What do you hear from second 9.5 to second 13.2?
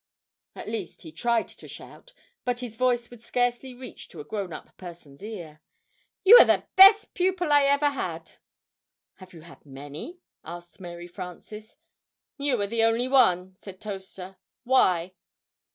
many?" asked Mary Frances. "You are the only